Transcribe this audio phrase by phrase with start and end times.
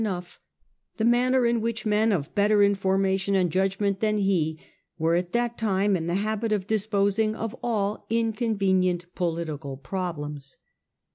[0.01, 0.39] enough
[0.97, 4.59] the manner in which men of better information and judg ment than he
[4.97, 10.57] were at that time in the habit of dis posing of all inconvenient political problems.